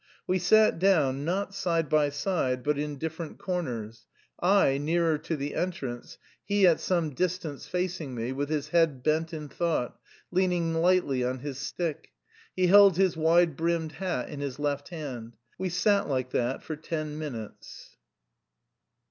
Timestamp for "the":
5.37-5.53